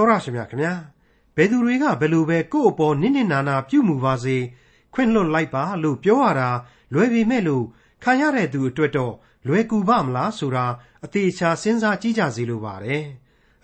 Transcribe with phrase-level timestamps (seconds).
[0.00, 0.74] တော်ရရှိမြခင်ဗျာ
[1.36, 4.36] ဘယ်သူတွေကဘယ်လိုပဲကိုယ့်အပေါ်နစ်နစ်နာနာပြုမှုပါစေ
[4.94, 6.50] ခွင့်လွတ်လိုက်ပါလို့ပြောရတာ
[6.92, 7.64] လွယ်ပေမဲ့လို့
[8.02, 9.14] ခံရတဲ့သူအတွက်တော့
[9.46, 10.66] လွယ်ကူပါမလားဆိုတာ
[11.04, 13.04] အသေးချာစဉ်းစားကြည့်ကြစီလိုပါတယ်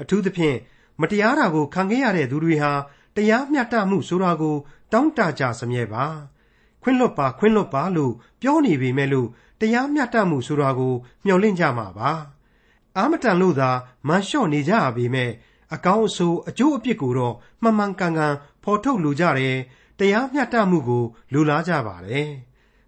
[0.01, 0.57] အထူးသဖြင့်
[1.01, 2.73] မတရားတာကိုခံခဲ့ရတဲ့သူတွေဟာ
[3.17, 4.57] တရားမျှတမှုဆိုတာကို
[4.93, 6.05] တောင်းတကြစမြဲပါ
[6.83, 9.29] ခွင့်လွတ်ပါခွင့်လွတ်ပါလို့ပြောနေပေမဲ့လို့
[9.61, 10.95] တရားမျှတမှုဆိုတာကို
[11.25, 12.11] မျှော်လင့်ကြမှာပါ
[12.97, 13.71] အာမတန်လို့သာ
[14.09, 15.31] မန်လျှော့နေကြရပေမဲ့
[15.74, 19.59] အကောင်းအဆိုးအကျိုးအပြစ်ကိုတော့မှန်မှန်ကန်ကန်ဖော်ထုတ်လိုကြတယ်
[19.98, 22.29] တရားမျှတမှုကိုလိုလားကြပါတယ်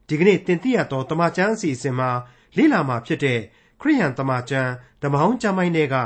[0.09, 2.11] ဒီကနေ့တင်ပြရတော့တမချန်းအစီအစဉ်မှာ
[2.57, 3.41] လေ့လာမှာဖြစ်တဲ့
[3.81, 4.71] ခရိယန်တမချန်း
[5.03, 5.97] ဓမ္မဟောင်းကျမ်းပိုင်းတွေက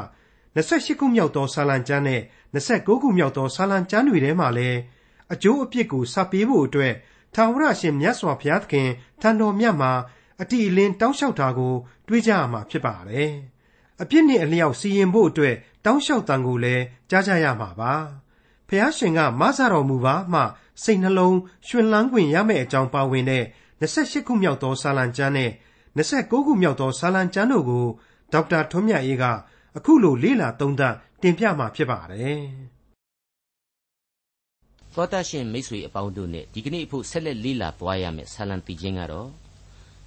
[0.56, 2.20] 28ခုမြောက်သောဆာလံကျမ်းနဲ့
[2.54, 4.78] 29ခုမြောက်သောဆာလံကျမ်းတွေထဲမှာလည်း
[5.32, 6.94] အကျိုးအပြစ်ကိုစပ်ပေးဖို့အတွက်
[7.34, 8.88] ထာဝရရှင်မြတ်စွာဘုရားသခင်
[9.20, 9.92] ထံတော်မြတ်မှာ
[10.40, 11.74] အတိအလင်းတောင်းလျှောက်တာကို
[12.08, 13.32] တွေးကြရမှာဖြစ်ပါတယ်။
[14.02, 17.92] အပြစ်နဲ့အလျောက်စီရင်ဖို့အတွက်တောင်းလျှောက်တန်ကိုလည်းကြားကြရမှာပါ။
[18.68, 20.40] ဖះရှင်ကမဆတော်မူပါမှ
[20.82, 23.44] စိတ်နှလုံးရှင်လန်းခွင့်ရမယ့်အကြောင်းပါဝင်တဲ့
[23.80, 25.50] 28ခုမြောက်သောဆာလံကျမ်းနဲ့
[25.96, 27.86] 29ခုမြောက်သောဆာလံကျမ်းတို့ကို
[28.32, 29.24] ဒေါက်တာထွန်းမြတ်အေးက
[29.76, 32.40] အခုလိုလေ့လာသုံးသပ်တင်ပြมาဖြစ်ပါတယ်။
[34.94, 39.28] သောတရှင်မိတ်ဆွေအပေါင်းတို့နဲ့ဒီကနေ့အဖို့ဆက်လက်လေ့လာသွားရမယ့်ဆာလံပီချင်းကတော့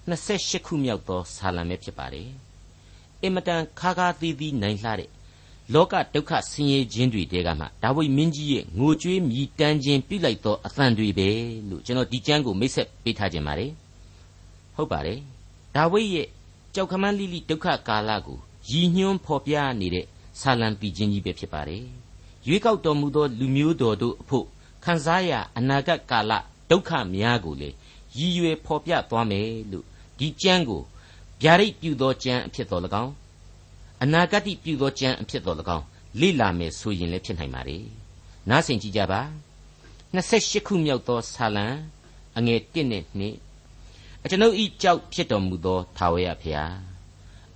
[0.10, 2.30] 28ခုမြောက်သောဆာလံပဲဖြစ်ပါတယ်။
[3.22, 5.10] အင်မတန်ခါခါသီးသီးနိုင်လှတဲ့
[5.74, 11.30] လောကဒုက္ခဆင်းရဲခြင်းတွေတဲကမှဒါဝိမင်းကြီးရဲ့ငိုကြွေးမြည်တမ်းခြင်းပြုလိုက်သောအသံတွေပဲ
[11.70, 13.72] လို့ကျွန်တော်ဒီကျမ်းကိုမိတ်ဆက်ပေးထားခြင်းပါတယ်။
[14.76, 15.20] ဟုတ်ပါတယ်။
[15.76, 16.28] ဒါဝိရဲ့
[16.76, 18.38] ကြောက်ခမန်းလိလိဒုက္ခကာလကို
[18.72, 20.06] ရည်ညွှန်းဖော်ပြနေတဲ့
[20.42, 21.84] ဆာလံပီခြင်းကြီးပဲဖြစ်ပါတယ်။
[22.48, 24.46] ရွေးကောက်တော်မူသောလူမျိုးတော်တို့အဖို့
[24.84, 26.32] ခံစားရအနာဂတ်ကာလ
[26.70, 27.70] ဒုက္ခများကိုလေ
[28.18, 29.86] ရည်ရွယ်ဖော်ပြသွားမယ်လို့
[30.20, 30.82] ဒီကျမ်းကို
[31.42, 33.14] ဗျာဒိတ်ပြုသောကျမ်းအဖြစ်တော်၎င်း
[34.04, 35.86] အနာဂတ်ပြုသောကျမ်းအဖြစ်တော်၎င်း
[36.20, 37.78] လေ့လာမယ်ဆိုရင်လည်းဖြစ်နိုင်ပါ रे
[38.50, 39.22] နားဆင်ကြည့်ကြပါ
[40.16, 41.66] 28ခုမြောက်သောဆာလံ
[42.38, 46.76] အငယ်1နဲ့2အကျွန်ုပ်ဤကြောက်ဖြစ်တော်မူသောထာဝရဘုရား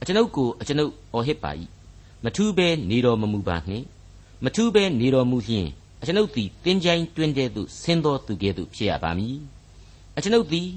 [0.01, 1.51] အကျွန်ုပ်ကိုအကျွန်ုပ်အော်ဟစ်ပါ၏
[2.23, 3.85] မထူးဘဲနေတော်မမူပါနှင့်
[4.43, 5.67] မထူးဘဲနေတော်မူလျှင်
[6.01, 9.37] အကျွန်ုပ်သည်တင်းကြိုင်းတွင်တဲ့သို့ဆင်းသောသူကဲ့သို့ဖြစ်ရပါမည်
[10.17, 10.67] အကျွန်ုပ်သည်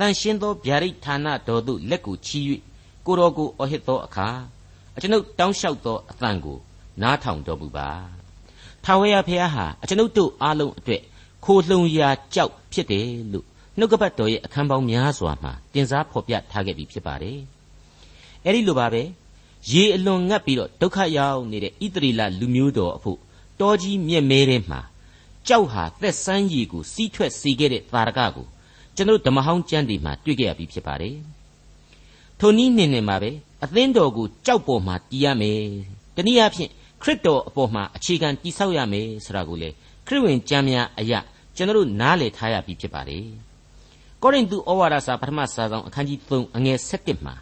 [0.00, 2.40] တန်ရှင်းသောဗျာဒိတ်ဌာနတော်သို့လက်ကိုချီ၍
[3.06, 4.28] ကိုတော်ကိုအော်ဟစ်သောအခါ
[4.96, 6.58] အကျွန်ုပ်တောင်းလျှောက်သောအသံကို
[7.02, 7.88] နားထောင်တော်မူပါ
[8.84, 11.02] ထာဝရဘုရားဟာအကျွန်ုပ်တို့အားလုံးအတွက်
[11.44, 13.46] ခိုလှုံရာကြောက်ဖြစ်တယ်လို့
[13.78, 17.38] နှုတ်ကပတ်တော်ရဲ့အခန်းပေါင်းများစွာမှာတင်စားဖော်ပြထားခဲ့ပြီးဖြစ်ပါတယ်
[18.44, 19.02] အဲ့ဒီလိုပါပဲ
[19.72, 23.18] ရေအလွန်ငတ်ပြီးတော့ဒုက္ခရောက်နေတဲ့ဣသရေလလူမျိုးတော်အဖို့
[23.60, 24.80] တောကြီးမြက်မဲထဲမှာ
[25.48, 28.46] ကြောက်ဟာသက်ဆန်းရည်ကိုစီးထွက်စေခဲ့တဲ့သာရကကို
[29.00, 31.16] ကျွန်တော်ဓမ္မဟောင်းကျမ်းတွေမှာတွေ့ကြရပြီးဖြစ်ပါတယ်
[32.40, 33.30] ထိုနည်းနှင့်နဲ့မှာပဲ
[33.64, 35.60] အသင်းတော်ကိုကြောက်ပေါ်မှာတည်ရမယ်
[36.16, 36.70] တနည်းအားဖြင့်
[37.02, 39.68] ခရစ်တော်အပေါ်မှာအခြေခံတည်ဆောက်ရမယ်ဆိုတာကိုလေ
[40.06, 41.20] ခရစ်ဝင်ကျမ်းများအရာ
[41.56, 43.24] ကျွန်တော်တို့နားလည်ထားရပြီးဖြစ်ပါတယ်
[44.22, 47.34] ကောရိန္သုဩဝါဒစာပထမစာဆောင်အခန်းကြီး3အငယ်7မှာ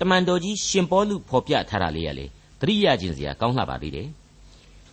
[0.00, 2.26] တမန်တော်ကြီးရှင်ပေါလုဖော်ပြထားတာလေးရလေ
[2.60, 4.08] သတိရခြင်းစရာကောင်းလှပါသေးတယ်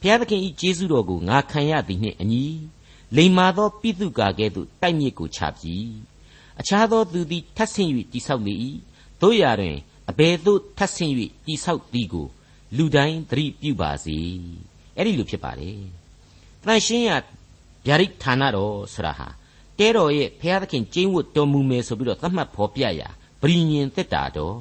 [0.02, 2.46] ဘုရားသခင်ဤကျေးဇူးတော်ကိုငါခံရသည်နှင့်အညီ
[3.18, 5.76] လိမ္မာသောပိသုကာကဲ့သို့တိုက်မြစ်ကိုချပြီ
[6.60, 8.54] အခြားသောသူသည်ထပ်ဆင့်၍တိဆောက်လေ၏
[9.22, 9.78] တို့ရာတွင်
[10.10, 11.14] အဘယ်သို့ထပ်ဆင့်၍
[11.46, 12.28] တိဆောက်သည်ကို
[12.78, 14.18] လူတိုင်းသတိပြုပါစေ
[14.98, 15.80] အဲ့ဒီလိုဖြစ်ပါတယ်
[16.64, 17.12] တန်ရှင်းရ
[17.86, 19.28] ဗျာဒိဌာနတော်ဆိုတာဟာ
[19.80, 23.10] တဲတော်ရဲ့ဘုရားသခင်ကျင်းဝတ်တော်မူမယ်ဆိုပြီးတော့သတ်မှတ်ဖော်ပြရာ
[23.42, 24.58] ဗြိညင်သက်တာတော်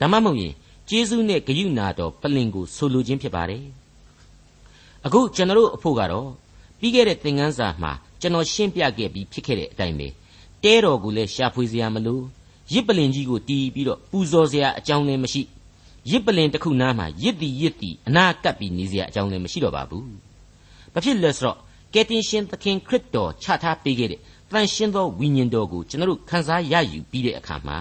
[0.00, 0.54] ဓမ္မမဟုတ်ရင်
[0.88, 3.64] ကျေးဇူးနဲ့ဂရုဏာတော်ပလင်ကိုဆိုလိုခြင်းဖြစ်ပါတယ်
[5.06, 6.28] အခုကျွန်တော်တို့အဖို့ကတော့
[6.78, 10.08] ပြီးခဲ့တဲ့သင်ခန်းစာမှာကျွန်တော်ရှင်းပြခဲ့ပြီးဖြစ်ခဲ့တဲ့အတိုင်းပဲ
[10.64, 12.20] တဲတော်ကိုလည်းရှာဖွေစရာမလို
[12.72, 15.42] ရစ်ပလင်ကြီးကိုတီးပြီးတော့ပူဇော်စရာအကြောင်းလည်းမရှိ
[16.10, 20.06] ရစ်ပလင်တစ်ခုနားမှာရစ်တီရစ်တီအနာကပ်ပြီးနေစရာအကြောင်းလည်းမရှိတော့ပါဘူး
[20.92, 21.56] ဘာဖြစ်လဲဆိုတော့
[21.94, 24.20] ကယ်တင်ရှင်သခင်ခရစ်တော်ချထားပေးခဲ့တဲ့
[24.50, 27.78] တန်ရှင်းသောဝိညာဉ်တော်ကိုကျွန်တော်တို့ခံစားရယူပြီးတဲ့အခါမှာ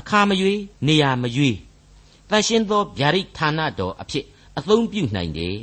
[0.00, 1.56] အခါမရွေးနေရာမရွေး
[2.30, 4.24] တန်ရှင်းသောဗျာဒိတ်ဌာနတော်အဖြစ်
[4.58, 5.56] အသုံးပြုနိုင်တယ်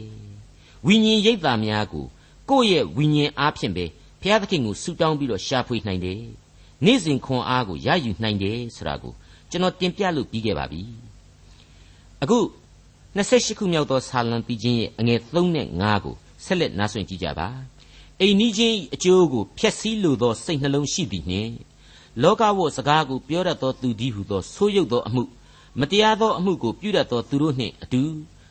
[0.87, 2.05] ဝိညာဉ်ရိပ်သာများကို
[2.49, 3.85] ကိုယ့်ရဲ့ဝိညာဉ်အားဖြင့်ပဲ
[4.23, 6.21] ဘုရားသခင်ကိုဆုတောင်းပြီးတော့ရှာဖွေနိုင်တယ်
[6.85, 9.13] နေ့စဉ်ခွန်အားကိုရယူနိုင်တယ်ဆိုတာကို
[9.49, 10.81] ကျွန်တော်တင်ပြလို့ပြီးခဲ့ပါပြီ
[12.23, 12.39] အခု
[13.15, 16.15] 28ခုမြောက်သောဆာလံပီချင်းရဲ့အငယ်3နဲ့5ကို
[16.45, 17.47] ဆက်လက်နားဆွင့်ကြည့်ကြပါ
[18.19, 21.53] အိမ်နီးချင်းအကျိုးကိုဖျက်ဆီးလိုသောစိတ်နှလုံးရှိသည်နှင့်
[22.21, 25.23] လောကဝတ်စကားကိုပြောတတ်သောသူသည်ဟုသောဆိုးရုပ်သောအမှု
[25.79, 28.01] မတရားသောအမှုကိုပြုတတ်သောသူတို့နှင့်အတူ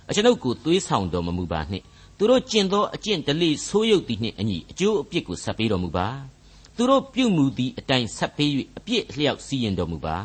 [0.09, 1.85] အကျွန်ုပ်ကိုသွေးဆောင်တော်မမူပါနှင့်
[2.23, 6.09] သူတို့ကျင့်သောအကျင့်တလေဆိုးရုပ်သည်နှင့်အညီအကျိုးအပြစ်ကိုဆက်ပေးတော်မူပါ
[6.77, 10.17] သူတို့ပြုမှုသည့်အတိုင်းဆက်ပေး၍အပြစ်အလျောက်စီရင်တော်မူပါ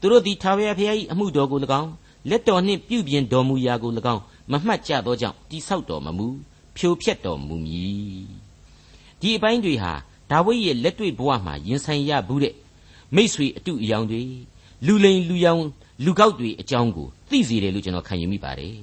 [0.00, 1.90] သူတို့သည်ထာဝရဘုရား၏အမှုတော်ကို၎င်း
[2.30, 8.26] လက်တော်နှင့်ပြုပြင်တော်မူရာကို၎င်းမမှတ်ကြသောကြောင့်တိဆောက်တော်မမူပဖြိုဖျက်တော်မူမည်
[9.20, 9.92] ဒီအပိုင်းတွေဟာ
[10.30, 12.54] ဒါဝိဒ်ရဲ့လက်တွေ့ဘဝမှာရင်ဆိုင်ရဘူးတဲ့
[13.14, 14.22] မိษွေအတုအယောင်တွေ
[14.86, 15.62] လူလိန်လူယောင်
[16.04, 18.76] လူကောက်တွေအကြောင်းကိုသိစေတယ်လို့ကျွန်တော်ခံယူမိပါတယ်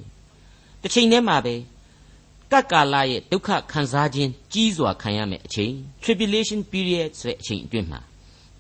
[0.82, 1.56] တစ်ချိန်တည်းမှာပဲ
[2.52, 5.74] ကပ်ကာလရဲ့ဒုက္ခခံစားခြင်းကြီးစွာခံရမယ့်အချိန်
[6.04, 8.00] tribulation period ဆိုတဲ့အချိန်အတွင်းမှာ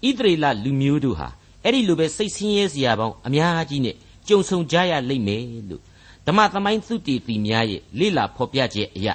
[0.07, 1.29] ဣသရေလလူမျိုးတို့ဟာ
[1.63, 3.95] အဲ့ဒီလိုပဲစိတ်ဆင်းရဲစရာပေါင်းအများကြီးနဲ့
[4.27, 5.81] ကြုံဆုံကြရလိမ့်မယ်လို့
[6.27, 9.07] ဓမ္မသမိုင်းသုတေသီများရဲ့လေ့လာဖော်ပြချက်အရ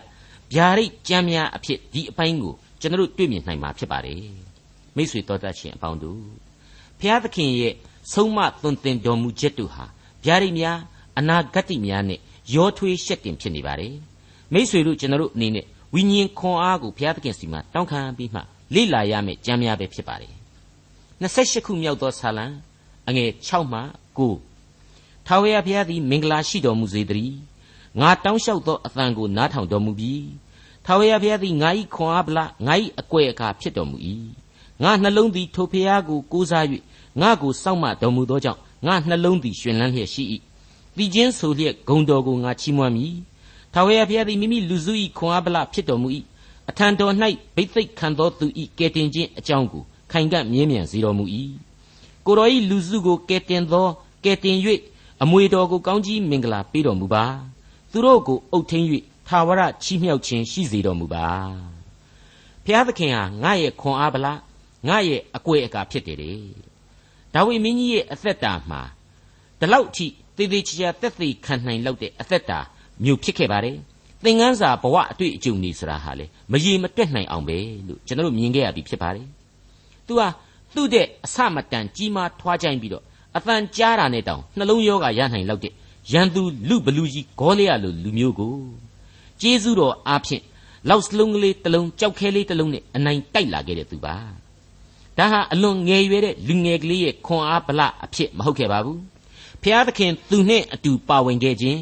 [0.52, 4.20] ဗျာဒိတ်ကြမ်းများအဖြစ်ဒီအပိုင်းကိုကျွန်တော်တို့တွေ့မြင်နိုင်မှာဖြစ်ပါတယ်
[4.96, 6.20] မိတ်ဆွေတော်တတ်ရှင်အပေါင်းတို့
[7.00, 7.74] ဖျားသခင်ရဲ့
[8.12, 9.84] ဆုံးမသွန်သင်တော်မူချက်တို့ဟာ
[10.24, 10.78] ဗျာဒိတ်များ
[11.18, 12.20] အနာဂတ်များနဲ့
[12.54, 13.94] ရောထွေးရှက်တင်ဖြစ်နေပါတယ်
[14.52, 15.64] မိษွေတို့ကျွန်တော်တို့အနေနဲ့
[15.94, 18.40] ဝိညာဉ်ခွန်အားကိုဘုရားသခင်စီမှာတောင်းခံပြီးမှ
[18.74, 20.34] လေ့လာရမယ့်ကြံများပဲဖြစ်ပါတယ်
[21.22, 22.46] 28ခုမြောက်သောဆာလံ
[23.08, 23.80] အငယ်6မှ
[24.56, 27.36] 9ထာဝရဘုရားသည်မင်္ဂလာရှိတော်မူစေတည်း
[28.00, 30.26] ငါတောင်းလျှောက်သောအသံကိုနားထောင်တော်မူပြီး
[30.84, 33.96] ထာဝရဘုရားသည်ငါ၏ခွန်အားဗလာငါ၏အကွယ်အခါဖြစ်တော်မူ၏
[34.82, 36.64] ငါနှလုံးသည်ထိုဘုရားကိုကိုးစား၍
[37.20, 40.24] ငါကိုစောင့်မတော်မူသောကြောင့်ငါနှလုံးသည်ရှင်လန်းလျက်ရှိ၏
[40.96, 43.14] တည်ခြင်းဆိုလျက်ဂုံတော်ကိုငါချီးမွမ်းမည်
[43.72, 46.08] ထာဝရဘုရားသည်မိမိလူစု၏ခွန်အားဗလဖြစ်တော်မူ၏
[46.70, 47.12] အထံတော်၌
[47.56, 48.46] ဘိသိက်ခံသောသူ၏
[48.78, 49.82] ကယ်တင်ခြင်းအကြောင်းကို
[50.12, 51.24] ခိုင်ကန့်မြဲမြံစေတော်မူ၏
[52.26, 53.86] ကိုတော်၏လူစုကိုကယ်တင်သော
[54.24, 54.56] ကယ်တင်၍
[55.22, 57.24] အမွေတော်ကိုကောင်းကြီးမင်္ဂလာပေးတော်မူပါ
[57.90, 58.86] သူတို့ကိုအုပ်ထင်း၍
[59.28, 61.26] ထာဝရချီးမြှောက်ခြင်းရှိစေတော်မူပါ
[62.64, 64.38] ဘုရားသခင်ဟာငါရဲ့ခွန်အားဗလား
[64.88, 66.38] ငါရဲ့အကွယ်အကာဖြစ်တယ်တဲ့
[67.34, 68.80] ဒါဝိမင်းကြီးရဲ့အသက်တာမှာ
[69.58, 70.06] ဒီလောက်အထိ
[70.36, 72.60] သေသေးချာချာတက်သေးခံနိုင်လောက်တဲ့အသက်တာ
[73.04, 73.76] မျိုးဖြစ်ခဲ့ပါတယ်
[74.24, 77.58] သင်ငန်းစာဘဝအတွေ့အကြုံနေဆိုတာဟာလေမရေမတွက်နိုင်အောင်ပဲ
[77.88, 79.26] လို့ကျွန်တော်တို့မြင်ခဲ့ရပြီဖြစ်ပါတယ်
[80.06, 80.28] သူဟာ
[80.74, 83.04] သူ့တဲ့အဆမတန်ကြီးမားထွားကြိုင်းပြီးတော့
[83.36, 85.72] အတန်ကြားတာနဲ့တောင်နှလုံးရောဂါရနိုင်လောက်တဲ့
[86.12, 88.54] ရန်သူလူဘလူကြီးဂေါလျလိုလူမျိုးကို
[89.40, 90.42] ကျေးဇူးတော်အားဖြင့်
[90.88, 94.16] လောက်စလုံးကလေးတစ်လုံးကြောက်ခဲလေးတစ်လုံးနဲ့အနိုင်တိုက်လာခဲ့တဲ့သူပါ
[95.18, 99.00] ဒါဟာအလွန်ငယ်ရွယ်တဲ့လူငယ်ကလေးရဲ့ခွန်အားဗလအဖြစ်မဟုတ်ခဲ့ပါဘူး
[99.62, 101.80] ဖျားသခင်သူနဲ့အတူပါဝင်ခဲ့ခြင်း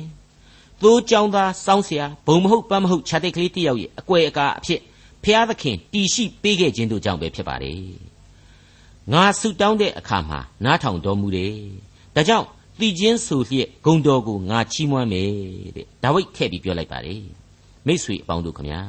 [0.81, 4.81] သိုးကြောင်သားစောင်းเสียဘုံမဟုတ်ပန်းမဟုတ်ခြာတိတ်ကလေးတယောက်ရဲ့အကွယ်အကာအဖြစ်
[5.24, 7.81] ဖျားသခင်တီရှိပေးခဲ့ခြင်းတို့ကြောင့်ပဲဖြစ်ပါတယ်
[9.13, 11.56] ငါဆုတောင်းတဲ့အခါမှာနားထောင်တော်မူတယ်
[12.15, 12.48] ဒါကြောင့်
[12.80, 15.31] တည်ခြင်းဆိုလျက်ဂုံတော်ကိုငါချီးမွမ်းမယ်
[15.75, 17.24] တဲ့ဒါဝိဒ်ထည့်ပြီးပြောလိုက်ပါတယ်
[17.88, 18.81] မိษွေအပေါင်းတို့ခမညာ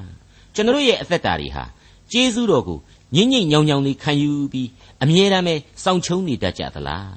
[0.55, 1.65] ကျွန်တော်ရဲ့အသက်တာတွေဟာ
[2.13, 2.79] ကျေးဇူးတော်ကို
[3.15, 4.69] ညင်ညင်ညောင်ညောင်လေးခံယူပြီး
[5.03, 7.15] အမြဲတမ်းပဲစောင့်ချုံနေတတ်ကြသလား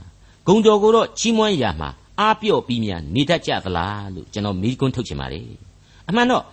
[0.48, 1.90] ဂုံတော်ကိုတော့ချီးမွမ်းရမှာ
[2.21, 5.45] အားပြော့ပြီးများနေတတ်ကြသလားလို့ကျွန်တော်မိကွန်းထုတ်ချင်ပါတယ်
[6.09, 6.45] အမှန်တော့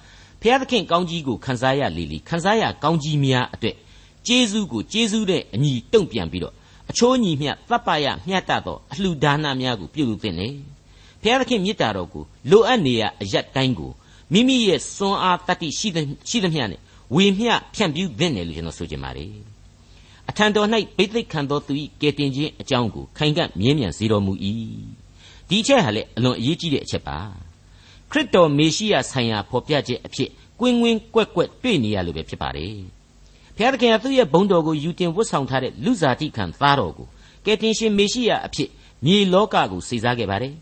[0.42, 3.76] ဘုရားသခင်ကောင်းကြီးကိုခန်းစားရလေလေခန်းစားရကောင်းကြီးများအတွက်
[4.28, 6.54] ကျေးဇူးကိုကျေးဇူးတဲ့အညီတုံ့ပြန်ပြီးတော့
[6.90, 10.54] အချိုးညီမျှတပ်ပရမျှတသောအလှူဒါနများကိုပြုလုပ်သင့်တယ်
[11.22, 13.92] ဘုရားသခင်မြစ်တာတော်ကိုလိုအပ်နေရအရက်တိုင်းကို
[14.34, 15.98] မိမိရဲ့စွမ်းအားတတ္တိရှိသ
[16.30, 16.82] ရှိသမျှနဲ့
[17.16, 19.30] ဝေမျှဖြန့်ပြူးသင့်တယ်လို့ကျွန်တော်ဆိုချင်ပါတယ်
[20.30, 20.68] အထံတော်၌
[20.98, 24.34] ဘိသိက်ခံသောသူ၏ကယ်တင်ခြင်းအကြောင်းကိုခိုင်ကန့်မြဲမြံစေတော်မူ၏
[25.50, 27.18] ဒီချက်ဟာလေအလွန်အရေးကြီးတဲ့အချက်ပါ
[28.12, 30.30] ခရစ်တော်မေရှိယဆိုင်ရာဖော်ပြချက်အဖြစ်
[30.60, 32.76] ကွင်းကွင်းကွက်ကွက်တွေ့နေရလို့ပဲဖြစ်ပါတယ်
[33.56, 37.08] ဘုရားသခင်ကသူ့ရဲ့ဘုန်းတော်ကိုယူတင်ဝတ်ဆောင်ထားတဲ့လူစားတိခံသားတော်ကို
[37.46, 38.70] ကယ်တင်ရှင်မေရှိယအဖြစ်
[39.06, 40.54] မြေလောကကိုစေစားခဲ့ပါတယ်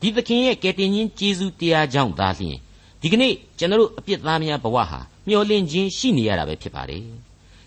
[0.00, 2.56] ဒီသခင်ရဲ့ကယ်တင်ရှင်ကျေးဇူးတရားကြောင့်သာလျှင်
[3.00, 7.04] ဒီကနေ့ကျွန်တော်တို့အပြစ်သားများဘဝဟာမျောလင့်ခြင်းရှိနေရတာပဲဖြစ်ပါတယ်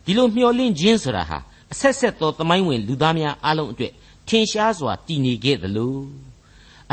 [0.05, 1.38] ဒီလိုမျောလင့်ခြင်းဆိုတာဟာ
[1.72, 3.93] အဆက်ဆက်သောသမိုင်းဝင်လူသားများအလုံးအတွက်
[4.27, 5.96] ထင်ရှားစွာတည်နေခဲ့သလို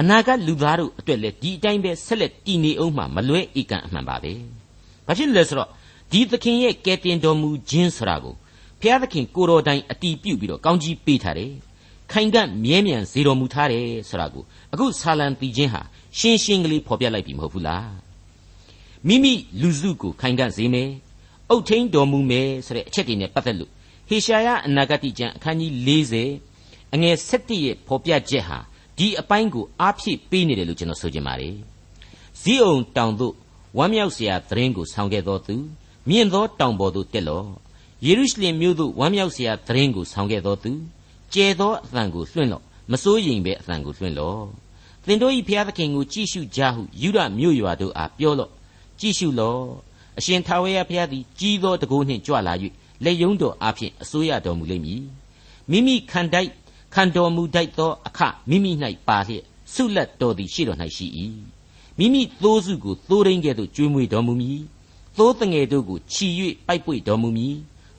[0.01, 4.33] အနာဂတ်လူသားတို့အတွက်လည်းဒီအတိုင်းပဲဆက်လက်တည်နေအောင်မှမလွဲဧကန်အမှန်ပါပဲ။
[5.07, 5.69] ဘာဖြစ်လဲဆိုတော့
[6.13, 8.35] ဒီသခင်ရဲ့ကယ်တင်တော်မူခြင်းဆိုတာကို
[8.81, 11.53] ဘုရားသခင်ကိုတော်တိုင်အတီးပြုတ်ပြီးတော့ကောင်းကြီးပေးထားတယ်။
[12.13, 15.83] ခိုင်ကန့်မြဲမြံစေတော်မူထားတယ်ဆိုတာကိုအခုဆာလံတီချင်းဟာ
[16.19, 17.89] ရှင်းရှင်းကလေးဖော်ပြလိုက်ပြီမဟုတ်ဘူးလား။
[19.07, 20.91] မိမိလူစုကိုခိုင်ကန့်စေမယ်။
[21.51, 23.71] အုတ်ထင်းတော်မူမယ်ဆိုတဲ့အချက်တွေနဲ့ပတ်သက်လို့
[24.09, 25.73] ဟေရှာယအနာဂတိကျမ်းအခန်းကြီး
[26.39, 28.59] 40အငယ်7ရဲ့ဖော်ပြချက်ဟာ
[28.99, 31.55] ဒီအပိုင်းကိုအားဖြည့်ပေးနေတယ်လို့ကျွန်တော်ဆိုချင်ပါတယ်
[32.41, 33.35] ဇီးအောင်တောင်သို့
[33.79, 35.55] ဝမ်းမြောက်စရာသတင်းကိုဆောင်ခဲ့တော်သူ
[36.09, 37.49] မြင့်သောတောင်ပေါ်သို့တက်လော့
[38.07, 40.73] ယေရုရှလင်မြို့သို့ဝမ်းမြောက်စရာသတင်းကိုဆောင်ခဲ့တော်သူ
[41.35, 44.45] ကျဲသောအသံကိုလွှင့်လော့မစိုးရိမ်ပဲအသံကိုလွှင့်လော့
[45.07, 48.51] သင်တို့၏ဘုရားသခင်ကိုကြည့်ရှုကြဟုယူဒမြို့ရွာတို့အားပြောလော့
[49.01, 49.63] ကြည့်ရှုလော့
[50.19, 52.55] အရှင်ထာဝရဘုရားသည်ကြီးသောတကိုးနှင့်ကြွလာ၍
[53.05, 55.03] လက်ယုံတော်အားဖြင့်အစိုးရတော်မူလိမ့်မည်
[55.71, 56.51] မိမိခံတိုက်
[56.95, 58.73] ခံတော်မူတတ်သောအခမိမိ၌
[59.09, 61.07] ပါလျက်ဆုလက်တော်သည်ရှိတော်၌ရှိ၏
[61.99, 64.61] မိမိသိုးစုကိုသိုးရင်းကဲ့သို့ကျွေးမွေးတော်မူမည်
[65.19, 66.27] သိုးတငယ်တို့ကိုခြီ၍
[66.67, 67.55] ပိုက်ပွေတော်မူမည်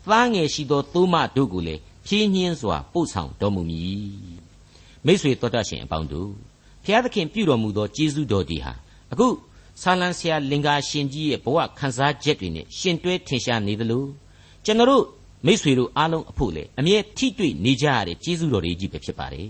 [0.09, 4.05] သားငယ်ရှိသောသိုးမတို့ကိုလည်းဖြင်းညင်းစွာပို့ဆောင်တော်မူမည်
[5.05, 6.29] မိษွေတော်တတ်ရှင်အပေါင်းတို့
[6.83, 8.73] ဘုရားသခင်ပြုတော်မူသောကျေးဇူးတော်ဒီဟာ
[9.11, 9.27] အခု
[9.81, 14.05] ဆာလံဆရာလင်္ကာရှင်ကြီးရဲ့ဘဝခံစားချက်တွေနဲ့ရှင်တွဲထင်ရှားနေသလို
[14.65, 15.05] ကျွန်တော်တို့
[15.45, 19.49] မိษွေတို့အားလုံးအဖို့လေအမြဲထိတွေ့နေကြရတဲ့ကျေးဇူးတော်တွေကြီးပဲဖြစ်ပါတယ်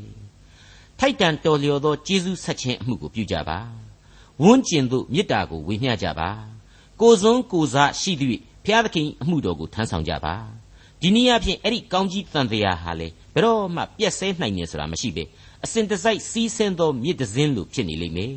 [0.99, 3.59] ထိုက်တန်တော်လျော်သောကျေးဇူးဆက်ခြင်းအမှုကိုပြုကြပါ
[4.43, 6.29] ဝန်းကျင်သို့မေတ္တာကိုဝေမျှကြပါ
[7.01, 10.35] ကိုစွန်းကိုစားရှိသည့်ဘုရားသခင်အမှုတော်ကိုထမ်းဆောင်ကြပါ
[11.01, 15.23] ဒီနည်းအားဖြင့်အဲ့ဒီကောင်းကြီးတန်တရားဟာလေဘယ်တော့မှပြက်ဆဲနိုင်နေဆိုတာမရှိပဲ
[15.63, 18.35] အစဉ်တစိုက်စီးဆင်းသောမြစ်တစင်းလိုဖြစ်နေလိမ့်မယ်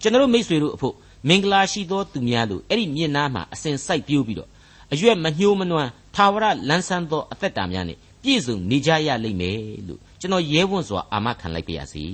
[0.00, 0.94] ကျွန်တော်မိษွေတို့အဖို့
[1.28, 4.48] မင်္ဂလာရှိသောသူများလို့အဲ့ဒီမြစ်နားမှာအစဉ်စိုက်ပြိုးပြီးတော့
[4.92, 12.04] အရွက်မညှိုးမနွမ်းသာဝရလန်းဆန်းသောအသက်တာများနဲ့ပြည့်စုံနေကြရလိမ့်မယ်လို့ကျွန်တော်ရဲဝံ့စွာအာမခံလိုက်ပါရစေ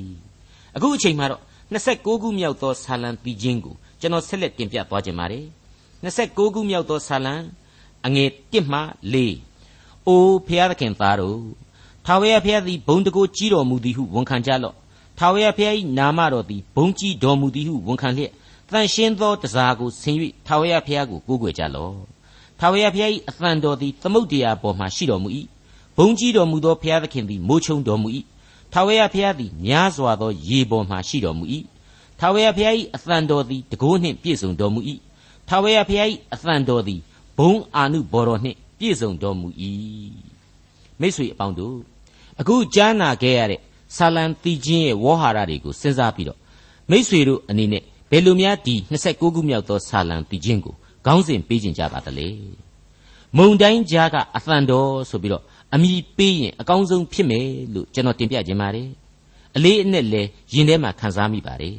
[0.76, 1.42] အခုအချိန်မှာတော့
[1.72, 5.44] 26ခုမြောက်သောဆာလံပြီးခြင်းကိုကျွန်တော်ဆက်လက်တင်ပြသွားခြင်းပါတယ်
[6.04, 7.34] 26ခုမြောက်သောဆာလံ
[8.06, 8.80] အငယ်1မှ
[9.42, 11.40] 4အိုးဖျားသခင်သားတို့
[12.06, 14.74] ထာဝရဘုရားသည်ဘုံတကိုကြီးတော်မူသည်ဟုဝန်ခံကြလော့
[15.18, 18.32] ထာဝရဘုရား၏နာမတော်သည်ဘုံကြီးတော်မူသည်ဟုဝန်ခံလျက်
[18.70, 20.16] တန်ရှင်းသောတစားကိုဆင်၍
[20.46, 22.15] ထာဝရဘုရားကိုကိုးကွယ်ကြလော့
[22.60, 25.28] ထာဝရဘုရား၏အသံတော်သည်သမုတ်တရားပေါ်မှရှိတော်မူ၏
[25.96, 28.08] ဘုံကြီးတော်မူသောဘုရားသခင်သည်မိုးချုံတော်မူ၏
[28.72, 31.44] ထာဝရဘုရားသည်များစွာသောရေပေါ်မှရှိတော်မူ၏
[32.20, 34.80] ထာဝရဘုရား၏အသံတော်သည်တကိုးနှင့်ပြည့်စုံတော်မူ၏
[35.48, 37.00] ထာဝရဘုရား၏အသံတော်သည်
[37.38, 39.48] ဘုံအာနုဘော်တော်နှင့်ပြည့်စုံတော်မူ၏
[41.00, 41.76] မိတ်ဆွေအပေါင်းတို့
[42.40, 43.60] အခုကြားနာခဲ့ရတဲ့
[43.96, 46.38] ဆာလံတီချင်းရဲ့ဝေါ်ဟာရတွေကိုစဉ်းစားပြီးတော့
[46.90, 48.74] မိษွေတို့အနေနဲ့ဘယ်လိုများဒီ
[49.06, 50.74] 29ခုမြောက်သောဆာလံတီချင်းကို
[51.06, 52.28] ခေါင်းစဉ်ပေးခြင်းကြပါသလဲ
[53.36, 55.42] မုံတိုင်းကြားကအသံတော်ဆိုပြီးတော့
[55.74, 58.88] အမိပေးရင်အကောင်းဆုံးဖြစ်မယ်လို့ကျွန်တော်တင်ပြခြင်းပါတယ်
[59.56, 60.22] အလေးအနက်လဲ
[60.54, 61.78] ရင်ထဲမှာခံစားမိပါတယ်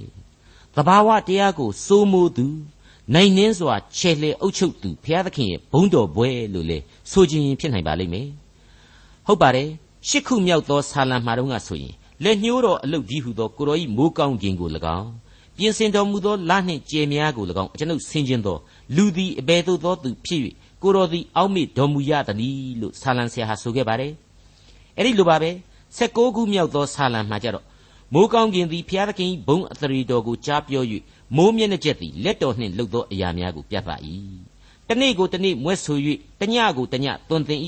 [0.76, 2.48] သဘာဝတရားကိုစိုးမိုးသူ
[3.14, 6.78] နိုင်နှင်းစွာခြေလှဲအုပ်ချုပ်သူဘုရားသခင်ရဲ့ဘုန်းတော်ဘွဲလို့လဲ
[7.12, 8.28] ဆိုခြင်းဖြစ်နိုင်ပါလိမ့်မယ်
[9.28, 9.70] ဟုတ်ပါတယ်
[10.08, 11.94] ရှစ်ခုမြောက်သောဆာလံမှာတော့ကဆိုရင်
[12.24, 14.70] လက်ညှိုးတော်အလုတ်ကြီးဟုသောကိုရောဤမိုးကောင်းကင်ကို၎
[15.00, 15.10] င်း
[15.58, 18.58] ပြင်ဆင်တော်မူသောလနှင့်ကြယ်များကို၎င်းအကျွန်ုပ်ဆင်ခြင်သော
[18.96, 20.42] လူသည်အဘယ်သို့သောသူဖြစ်၍
[20.82, 24.14] ကိုတော်သည်အောက်မေ့တော်မူရသည်လို့ဆာလံဆရာဟာဆိုခဲ့ပါတယ်
[24.98, 25.52] အဲ့ဒီလိုပါပဲ
[25.98, 27.66] 16ခုမြောက်သောဆာလံမှာကြတော့
[28.14, 30.84] မိုးကောင်းကင်သည်ဖျားသခင်ဘုံအသရေတော်ကိုကြားပြော၍
[31.36, 33.90] မိုးမျက်နှာချက်သည်လက်တော်နှင့်လှုပ်သောအရာများကိုပြသ၏
[34.88, 35.98] တနေ့ကိုတနေ့မွဲ့ဆို၍
[36.42, 37.60] တညကိုတညသွန်သင်၏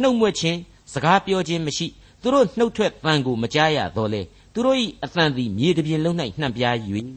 [0.00, 0.58] နှုတ်မွက်ခြင်း
[0.92, 1.86] စကားပြောခြင်းမရှိ
[2.22, 6.76] သူတို့နှုတ်ထွက်တန်ကိုမကြားရတော့လေသူတို့၏အသံသည်မြေတပြင်လုံး၌နှံ့ပြား၍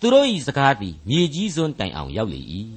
[0.00, 2.40] သူတို့၏စကားသည်မြေကြီးစွန်းတိုင်အောင်ရောက်လေ၏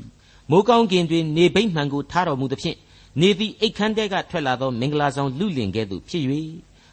[0.49, 2.77] မိုးကောင်းကင်တွင်နေဘိမှန်ကိုထားတော်မူသဖြင့်
[3.21, 6.23] နေသည့်အိတ်ခမ်းတဲကထွက်လာသောမင်္ဂလာဆောင်လူလင်ကဲ့သို့ဖြစ်၍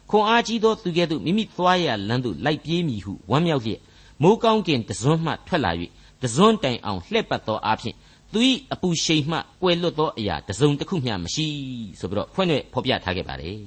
[0.09, 3.79] ခွန်အားကြီးသောသူကဲ့သို့မိမိသွားရလမ်းသို့လိုက်ပြေးမည်ဟုဝမ်းမြောက်လျက်
[4.23, 5.71] မိုးကောင်းကင်တစွန်းမှထွက်လာ၍
[6.23, 7.95] တစွန်းတိုင်အောင်လှည့်ပတ်သောအဖြစ်
[8.33, 8.39] သူ၏
[8.73, 11.47] အပူရှိန်မှကွယ်လွတ်သောအရာတစုံတစ်ခုမျှမရှိ
[11.99, 13.59] ဆိုပြီးတော့ဖွင့်ရွက်ဖော်ပြထားခဲ့ပါတယ်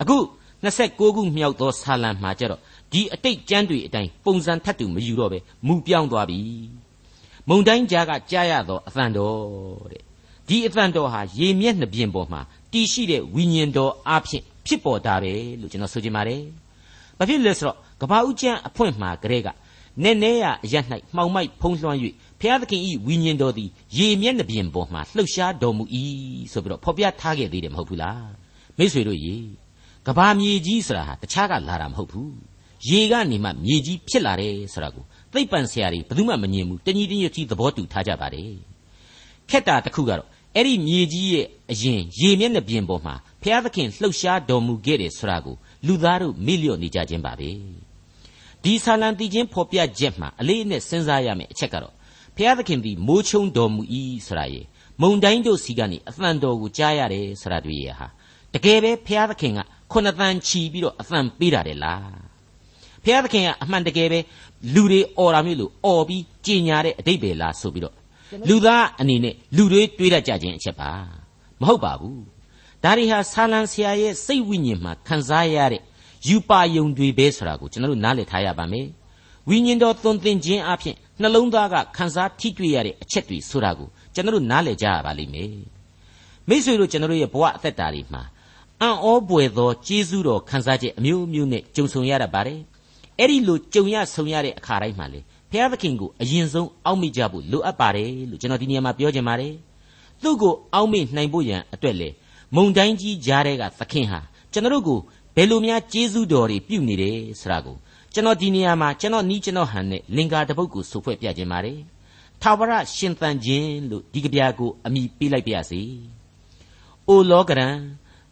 [0.00, 0.16] အခု
[0.64, 2.60] 29ခုမြောက်သောဆာလံမှာကျတော့
[2.92, 6.40] ဒီအတိတ်ကျမ်းတွေအတိုင်းပုံစံထပ်တူမယူတော့ပဲမူပြောင်းသွားပြီ
[7.48, 10.02] မုံတိုင်းကြားကကြားရသောအသံတော်တဲ့
[10.48, 12.40] ဒီအသံတော်ဟာရေမျက်နှပြင်ပေါ်မှာ
[12.72, 16.42] တည်ရှိတဲ့ဝိညာဉ်တော်အဖြစ်ဖြစ်ပေါ်တာပဲလို့ကျွန်တော်ဆိုချင်ပါတယ်
[17.18, 19.48] ဘာဖြစ်လဲဆိုတော့ကဘာဦးကျမ်းအဖွင့်မှာကလေးက
[20.02, 20.74] နဲ့နဲ့ရအရ၌
[21.16, 21.98] မှောင်မိုက်ဖုံးလွှမ်း၍
[22.40, 23.68] ဖျားသခင်ဤဝိညာဉ်တော်သည်
[23.98, 25.84] ရေမျက်နှပြင်ပေါ်မှာလှုပ်ရှားတော်မူ၏
[26.52, 28.28] ဆိုပြီးတော့ဖော်ပြထားခဲ့သေးတယ်မဟုတ်ဘူးလား
[28.78, 29.36] မိษွေတို့ရေ
[30.06, 32.47] ကဘာမြေကြီးဆိုတာဟာတခြားကလာတာမဟုတ်ဘူး
[32.86, 38.52] ရေကနေမှမြေကြီးဖြစ်လာတယ်ဆိုတာကိုသိပ္ပံဆရာတွေဘယ်သူမှမမြင်ဘူးတညီတညွတ်ကြီးသဘောတူထားကြပါတယ်
[39.50, 45.56] ခက်တာတစ်ခုကတော့အဲ့ဒီမြေကြီးရဲ့အရင်ရေမျက်နှာပြင်ပေါ်မှာဘုရားသခင်လှုပ်ရှားတော်မူခဲ့တယ်ဆိုတာကို
[45.86, 47.50] လူသားတို့မေ့လျော့နေကြခြင်းပါပဲ
[48.62, 51.94] ဒီဆာလံတီချင်းဖော်ပြချက်မှာအလေးအနက်စဉ်းစားရမယ့်အချက်ကတော့
[52.36, 53.82] ဘုရားသခင်သည်မိုးချုံတော်မူ၏
[54.26, 54.62] ဆိုတာရေ
[55.00, 58.06] မုံတိုင်းတို့စီကနေအသံတော်ကိုကြားရတယ်ဆိုတာတွေ့ရဟာ
[58.54, 59.60] တကယ်ပဲဘုရားသခင်က
[59.92, 62.27] ခုနှစ်တန်ချီပြီးတော့အသံပေးတာတယ်လား
[63.03, 64.19] ဘုရားသခင်ကအမှန်တကယ်ပဲ
[64.73, 67.95] လူတွေអော်တာမျိုးလို့អော်ပြီးကြင်ညာတဲ့အတိတ်ပဲလားဆိုပြီးတော့
[68.49, 70.91] လူသားအနေနဲ့လူတွေတွေးတတ်ကြခြင်းအချက်ပါ
[71.61, 72.21] မဟုတ်ပါဘူး
[72.83, 75.81] ဒါတွေဟာဆာလံဆရာရဲ့စိတ်ဝိညာဉ်မှာခံစားရတဲ့
[76.27, 78.87] ယူပါယုံတွေပဲဆိုတာကိုကျွန်တော်တို့နားလည်ထားရပါမယ်
[79.49, 85.51] ဝိညာဉ်တော်သွန်သင်ခြင်းအပြင်နှလုံးသားကခံစားထိတွေ့ရတဲ့အချက်တွေဆိုတာကိုကျွန်တော်တို့နားလည်ကြရပါလိမ့်မယ်
[86.49, 88.23] မိษွေတို့ကျွန်တော်တို့ရဲ့ဘဝအသက်တာတွေမှာ
[88.81, 92.59] အံ့ဩပွေသောကျေးဇူးတော်ခံစားချက်အမျိုးမျိုးနဲ့ကြုံဆုံရတတ်ပါတယ်
[93.18, 95.20] အဲ့ဒီလိုကြုံရဆုံရတဲ့အခါတိုင်းမှာလေ
[95.50, 99.54] ဘုရားသခင်ကိုအရင်ဆုံးအောက်မေ့ကြဖို့လိုအပ်ပါတယ်လို့ကျွန်တော်ဒီနေရာမှာပြောချင်ပါတယ်
[100.22, 102.08] သူ့ကိုအောက်မေ့နိုင်ဖို့ရန်အတွက်လေ
[102.54, 104.20] မုံတိုင်းကြီးကြားတဲ့ကသခင်ဟာ
[104.52, 104.98] ကျွန်တော်တို့ကို
[105.36, 107.76] ဘယ်လိုများကျေးဇူးတော်တွေပြုနေတယ်ဆိုတာကို
[108.14, 111.78] ကျွန်တော်ဒီနေရာမှာကျွန်တော်နီးကျွန်တော်ဟန်နဲ့လင်္ကာတပုတ်ကိုစုဖွဲ့ပြခြင်းပါတယ်
[112.42, 115.80] ထာဝရရှင်သန်ခြင်းလို့ဒီကဗျာကိုအမိပေးလိုက်ပါရစေ။
[117.08, 117.76] အိုလောကရန်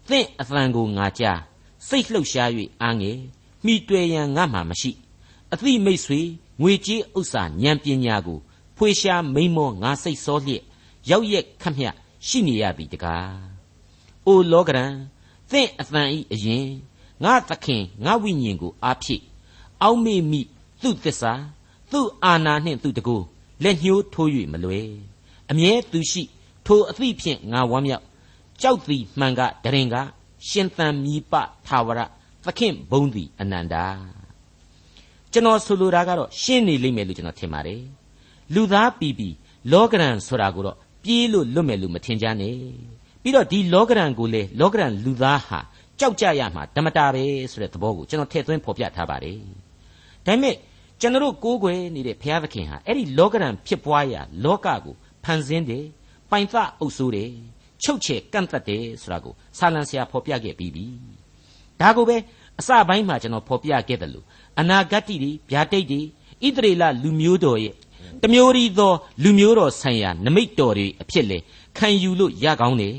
[0.09, 1.41] သင့်အသံကိုငါကြား
[1.89, 2.51] စိတ်လှုပ်ရှား၍
[2.83, 3.19] အားငယ်
[3.67, 4.91] မိတွေ့ရန်ငါမှမရှိ
[5.53, 6.21] အသိမိတ်ဆွေ
[6.61, 8.39] ငွေကြေးဥစ္စာဉာဏ်ပညာကို
[8.77, 10.63] ဖွေရှာမိန်မောငါစိတ်စောလျက်
[11.11, 11.85] ရောက်ရက်ခတ်မြ
[12.27, 13.37] ရှိနေရသည်တကား
[14.27, 14.93] အိုလောကရန်
[15.51, 16.67] သင့်အတန်ဤအရင်
[17.25, 19.23] ငါသခင်ငါဝိညာဉ်ကိုအားဖြည့်
[19.83, 20.41] အောက်မေ့မိ
[20.83, 21.33] သူ့သစ္စာ
[21.91, 23.17] သူ့အာနာနှင့်သူ့တကူ
[23.63, 24.91] လက်ညှိုးထိုး၍မလွယ်
[25.51, 26.23] အမြဲသူရှိ
[26.67, 28.05] ထိုအသည့်ဖြင့်ငါဝမ်းမြောက်
[28.63, 29.97] ကြောက်သည်မှန်ကတရင်က
[30.49, 31.35] ရှင်သန်မြည်ပ
[31.67, 32.01] သာဝရ
[32.47, 33.87] သခင်ဘုံသည်အနန္တာ
[35.33, 37.83] ကျွန်တော်ဆိုလိုတာကတော့ရှင်းနေလိမ့်မယ်လို့ကျွန်တော်ထင်ပါတယ်
[38.55, 39.29] လူသားပီပီ
[39.73, 42.57] လောကရန်ဆိုတာကိုတော့ပြေးလို့လွတ်မယ်လို့မထင်ကြနဲ့
[43.23, 45.59] ပြီးတော့ဒီလောကရန်ကိုလေလောကရန်လူသားဟာ
[45.99, 49.39] ကြောက်ကြရမှာဓမ္မတာပဲဆိုတဲ့သဘောကိုကျွန်တော်ထည့်သွင်းဖော်ပြထားပါတယ်
[50.27, 50.55] ဒါပေမဲ့
[51.01, 55.85] ကျွန်တော်ကိုးကွယ်နေတဲ့ဘုရားသခင်ဟာအဲ့ဒီလောကရန်ဖြစ်ပွားရာလောကကိုဖန်ဆင်းတယ်
[56.31, 57.31] ပိုင်သအုပ်စိုးတယ်
[57.83, 60.87] ချုပ်ချယ်ကန့်သတ်တယ်ဆိုတာကိုဆာလံဆရာဖော်ပြခဲ့ပြီးပြီ
[61.81, 62.17] ဒါကိုပဲ
[62.61, 64.25] အစပိုင်းမှာကျွန်တော်ဖော်ပြခဲ့တယ်လို့
[64.61, 66.01] အနာဂတ်တိတွေဗျာတိတ်တွေ
[66.47, 67.75] ဣသရေလလူမျိုးတော်ရဲ့
[68.23, 68.93] တမျိုးရီသော
[69.23, 71.39] လူမျိုးတော်ဆိုင်ရာနမိတ်တော်တွေအဖြစ်လေ
[71.77, 72.95] ခံယူလို့ရကောင်းတယ်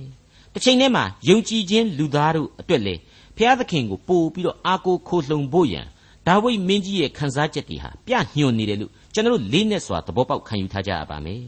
[0.54, 2.96] တစ်ချိန်တည်းမှာယုံကြည်ခြင်းလူသားတို့အတွက်လေ
[3.38, 5.86] ဘုရားသခင်ကိုပို့ပြီးတော့အာကိုခိုလှုံဖို့ရန်
[6.28, 11.42] ဒါဝိမင်းကြီးရဲ့ခန်းစားချက်တွေဟာပြညွှန်နေတယ်လို့ကျွန်တော်တို့လေးနဲ့စွာသဘောပေါက်ခံယူထားကြရပါမယ်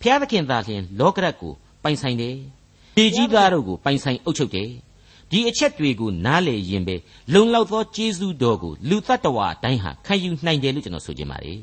[0.00, 2.36] ဘုရားသခင်သာလျှင်လောကရက်ကိုပိုင်ဆိုင်တယ်
[2.96, 4.68] ဒီကြီးသားတို့ကိုပိုင်ဆိုင်အုပ်ချုပ်တယ်
[5.34, 6.96] ဒီအချက်တွေကိုနားလေရင်ပဲ
[7.32, 11.58] လုံလောက်သောကျေးဇူးတော်ကိုလူတ attva အတိုင်းဟာခံယူနိုင်တယ်လို့ကျွန်တော်ဆိုချင်ပါတယ်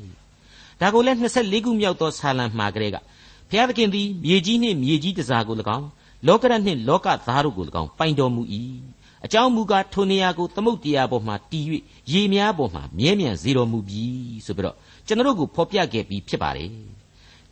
[0.81, 2.97] ဒါကိုလည်း24ခုမြောက်သောဆာလံမှာကလေးက
[3.49, 5.87] ဘုရားသခင်သည်မြေကြီးနှင့်မြေကြီးတစားကို၎င်း
[6.27, 8.41] လောကရနှင့်လောကသားတို့ကို၎င်းပိုင်တော်မူ၏
[9.25, 11.65] အကြောင်းမူကားထိုနေရာကိုသမုတ်တရားပေါ်မှာတည်၍
[12.11, 14.03] ရေများပေါ်မှာမြဲမြံစေတော်မူပြီ
[14.45, 14.75] ဆိုပြီးတော့
[15.07, 16.69] ကျွန်တော်တို့ကိုဖော်ပြခဲ့ပြီးဖြစ်ပါတယ်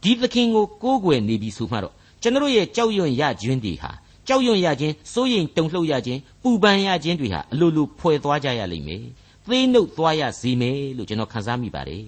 [0.04, 3.92] ဒီသခင်ကိုကိုးကွယ်နေပြီဆိုမှတော့ကျွန်တော်ရဲ့ကြောက်ရွံ့ရခြင်းတွေဟာ
[4.30, 9.04] ကြောက်ရွံ့ရခြင်းစိုးရိမ်တုန်လှုပ်ရခြင်းပူပန်ရခြင်းတွေဟာအလိုလိုဖွယ်သွားကြရလိမ့်မယ်
[9.46, 12.06] သေးနှုတ်သွားရစေမယ်လို့ကျွန်တော်ခန်းစားမိပါတယ်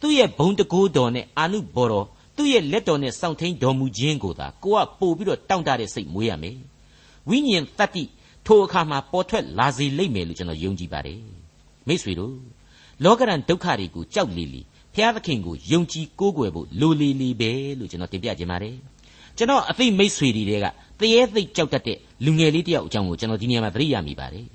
[0.00, 6.56] သူ့ရဲ့ဘုံတကိုးတော်နဲ့အာနုဘော်တော်သူ့ရဲ့လက်တော်နဲ့စောင့်ထိန်တော်မူခြင်းကိုသာကိုကပို့ပြီးတော့တောင့်တတဲ့စိတ်မွေးရမယ်
[7.28, 8.04] ဝိညာဉ်တတ္တိ
[8.46, 11.20] ထိုအခါမှာပေါ်ထွက်လာစေလိမ့်မယ်လို့ကျွန်တော်ယုံကြည်ပါတယ်
[11.88, 12.34] မိษွေတို့
[13.04, 14.62] လောကရန်ဒုက္ခတွေကိုကြောက်လီလီ
[14.94, 18.76] ဘုရားသခင်ကိုယုံကြည်ကိုးကွယ်ဖို့လိုလီလီပဲလို့ကျွန်တော်တင်ပြခြင်းပါတယ်
[19.40, 20.66] ကျွန်တော်အသိမိษွေတွေက
[21.00, 24.46] တရေသိကြောက်တတ်တဲ့လူငယ်လေးတယောက်အကြောင်းကိုကျွန်တော်ဒီနေရာမှာသတိရမိပါတယ်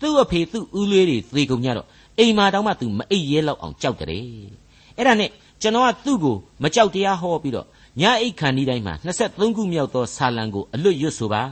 [0.00, 1.86] သူ့အဖေသူ့ဦးလေးတွေသေကုန်ကြတော့
[2.18, 4.08] အိမ်မှာတောင်မှသူမအိပ်ရဲလောက်အောင်ကြောက်တယ်
[4.96, 5.30] အဲ့ဒါနဲ့
[5.62, 7.66] ကျွန်တော်ကသူ့ကိုမကြောက်တရားဟောပြီးတော့
[8.00, 8.94] ညအိတ်ခန်ဒီတိုင်းမှာ
[9.26, 11.42] 23ခုမြောက်သောဆာလံကိုအလွတ်ရွတ်ဆိုပါ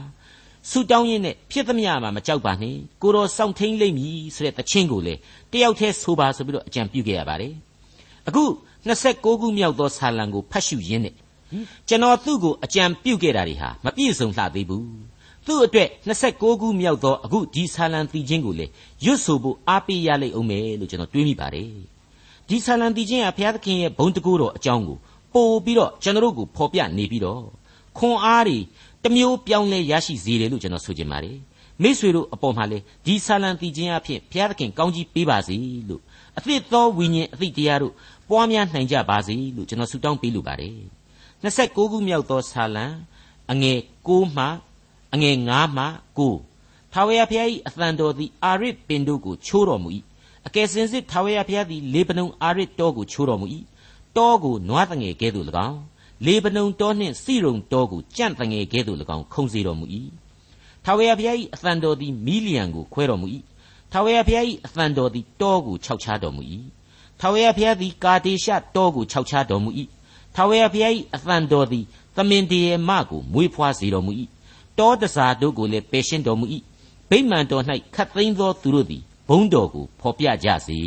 [0.69, 5.13] ဆူတောင်းရင်းနဲ့ဖြစ်သမျှမှာမကြောက်ပါနဲ့ကိုတော်စောင့်ထိန်လိမ့်မည်ဆိုတဲ့တခြင်းကိုလေ
[5.51, 7.53] တယောက်တည်းဆိုပါဆိုပြီးတော့အကြံပြုခဲ့ရပါတယ်
[8.27, 8.43] အခု
[8.87, 11.15] 26ခုမြောက်သောဆာလံကိုဖတ်ရှုရင်းနဲ့
[11.89, 14.87] ကျွန်တော်သူ့ကိုအကြံပြုခဲ့တာတွေဟာမပြည့်စုံလှသေးဘူး
[15.47, 18.65] သူ့အတွက်26ခုမြောက်သောအခုဒီဆာလံတီချင်းကိုလေ
[19.05, 21.71] ရွတ်ဆိုဖို့အားပေးရလိမ့်အောင်မယ်လို့ကျွန်တော်တွေးမိပါတယ်
[22.47, 24.97] ဒီဆာလံတီချင်းဟာဘုရားသခင်ရဲ့ဘုံတကူတော်အကြောင်းကို
[25.33, 27.43] ပို့ပြီးတော့ကျွန်တော်တို့ကိုဖော်ပြနေပြီးတော့
[27.97, 28.57] ခွန်အားတွေ
[29.03, 31.37] တမျိုးပြောင်းလဲရရှိစေတယ်လို့ကျွန်တော်ဆိုချင်ပါတယ်
[31.81, 35.57] မိษွေတို့အပေါ်မှာလေဒီဆာလံတီချင်းအဖြစ်ဘုရားသခင်ကောင်းကြီးပေးပါစေ
[35.89, 36.01] လို့
[36.37, 37.93] အသစ်သောဝိညာဉ်အသည့်တရားတို့
[38.29, 40.75] ပွားများနိုင်ကြပါစေလို့ကျွန်တော်ဆုတောင်းပေးလိုပါတယ်
[41.43, 42.85] 26ခုမြောက်သောဆာလံ
[43.51, 43.77] အငယ်
[44.07, 44.45] 6မှ
[45.13, 45.85] အငယ်9မှ
[46.17, 49.89] 9ထာဝရဘုရား၏အသံတော်သည်အာရစ်ပင်တို့ကိုချိုးတော်မူ၏
[50.47, 53.47] အကယ်စင်စစ်ထာဝရဘုရားသည်လေပနုံအာရစ်တောကိုချိုးတော်မူ၏
[54.17, 55.79] တောကိုနွားတငယ်ကဲ့သို့၎င်း
[56.25, 59.85] လေပနုံတောနှင့်စီရုံတောကိုကြန့်တငယ်ကဲ့သို့၎င်းခုံစေတော်မူ၏
[60.85, 63.27] ထာဝရဘုရား၏အသံတော်သည်မီလီယံကိုခွဲတော်မူ၏
[63.91, 66.41] ထာဝရဘုရား၏အသံတော်သည်တောကိုခြောက်ခြားတော်မူ၏
[67.19, 69.69] ထာဝရဘုရားသည်ကာဒေရှတောကိုခြောက်ခြားတော်မူ၏
[70.35, 74.11] ထာဝရဘုရား၏အသံတော်သည်သမင်တရေမကိုမွေးဖွားစေတော်မူ၏
[74.79, 76.45] တောတစားတို့ကိုလည်းပယ်ရှင်းတော်မူ၏
[77.09, 77.63] ဗိမာန်တော်၌
[77.95, 80.79] ခတ်သိမ်းသောသူတို့သည်ဘုန်းတော်ကိုဖော်ပြကြစေ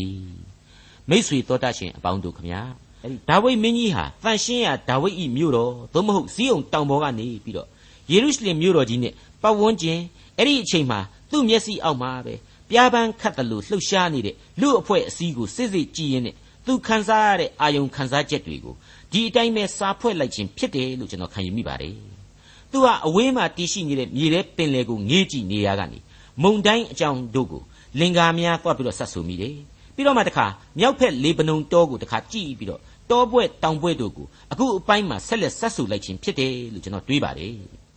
[1.08, 2.62] မိษွေတော်တတ်ရှင်အပေါင်းတို့ခမညာ
[3.02, 7.68] အဲ့ဒီဒါဝိဒ်မင်းကြီးဟာတန်ရှင်းရာဒါဝိဒ်ဤမြို့တော်သို့မဟုတ်ဇီးုံတောင်ပေါ်ကနေပြီးတော့
[8.10, 10.00] ယေရုရှလင်မြို့တော်ကြီးနဲ့ပတ်ဝန်းကျင်
[10.38, 12.34] အဲ့ဒီအချိန်မှာသူ့မျက်စိအောက်မှာပဲ
[12.70, 16.34] ပြားပန်းခတ်တယ်လို့လှုပ်ရှားနေတဲ့လူအဖွဲ့အစည်းကိုစစ်စစ်ကြည်ရင်နဲ့
[16.66, 18.74] သူခံစားရတဲ့အာယုံခံစားချက်တွေကို
[19.16, 21.94] ဒီအတိုင်းပဲစာဖွဲ့လိုက်ခြင်းဖြစ်တယ်လို့ကျွန်တော်ခံယူမိပါတယ်။
[22.70, 25.98] သူဟာအဝေးမှာတည်ရှိနေတဲ့မြေထဲပင်လယ်ကိုငေးကြည့်နေရကနေ
[26.42, 27.62] မုန်တိုင်းအကြောင်းတို့ကို
[28.00, 29.54] လင်္ကာများတွားပြီးတော့ဆက်ဆူမိတယ်။
[29.94, 30.46] ပြီးတော့မှတခါ
[30.78, 37.54] မြောက်ဖက်လေပနုံတောကိုတခါကြည့်ပြီးတော့တောပွဲတောင်ပွဲတို့ကိုအခုအပိုင်းမှာဆက်လက်ဆက်ဆူလိုက်ခြင်းဖြစ်တယ်လို့ကျွန်တော်တွေးပါတယ်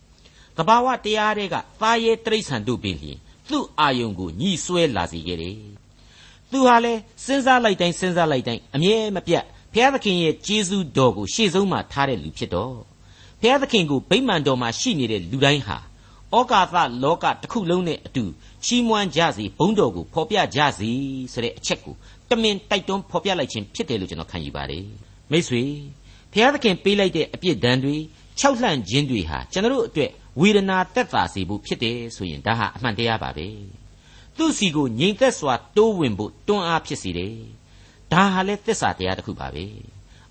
[0.56, 5.56] ။တဘာဝတရားတွေကသားရဲတိရစ္ဆာန်တို့ပင်လျင်သူ့အာယုံကိုညှိဆွဲလာစေခဲ့တယ်။
[6.50, 6.92] သူဟာလဲ
[7.24, 12.74] စဉ်းစားလိုက်တိုင်းစဉ်းစားလိုက်တိုင်းအမြဲမပြတ် ဘုရားသခင်ရဲ့ကျေးဇူးတော်ကိုရှေ့ဆုံးမှာထားတဲ့လူဖြစ်တော့
[13.40, 15.78] ဘုရားသခင်ကိုဗိမာန်တော်မှာရှိနေတဲ့လူတိုင်းဟာ
[16.36, 18.24] ဩကာသလောကတစ်ခုလုံးနဲ့အတူ
[18.64, 20.90] ချီးမွမ်းကြစေဘုန်းတော်ကိုဖော်ပြကြစေ
[21.32, 21.94] ဆိုတဲ့အချက်ကို
[22.30, 24.86] တမင်တိုက်တွန်းဖော်ပြလိုက်ခြင်းဖြစ်တယ်လို့ကျွန်တော်ခံယူပါတယ်
[25.30, 25.62] မိတ်ဆွေ
[26.32, 27.96] ဘုရားသခင်ပေးလိုက်တဲ့အပြစ်ဒဏ်တွေ
[28.38, 33.48] ခြောက်လှန့်ခြင်းတွေဟာကျွန်တော်တို့အတွက်ဝေဒနာတက်တာစေဖို့ဖြစ်တယ်ဆိုရင်ဒါဟာအမှန်တရားပါပဲ
[34.36, 37.36] သူ့စီကိုငြိမ်သက်စွာတိုးဝင်ဖို့တွန်းအားဖြစ်စေတယ်
[38.12, 39.64] ဒါဟာလည်းသစ္စာတရားတစ်ခုပါပဲ